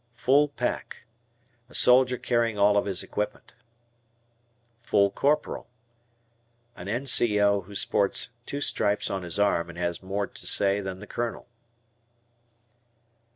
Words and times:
"Full 0.15 0.47
pack." 0.47 1.05
A 1.69 1.75
soldier 1.75 2.17
carrying 2.17 2.57
all 2.57 2.75
of 2.75 2.85
his 2.85 3.03
equipment. 3.03 3.53
Full 4.81 5.11
Corporal. 5.11 5.67
A 6.75 6.81
N.C.O. 6.89 7.61
who 7.61 7.75
sports 7.75 8.29
two 8.47 8.61
stripes 8.61 9.11
on 9.11 9.21
his 9.21 9.37
arm 9.37 9.69
and 9.69 9.77
has 9.77 10.01
more 10.01 10.25
to 10.25 10.47
say 10.47 10.81
than 10.81 11.01
the 11.01 11.05
Colonel. 11.07 11.47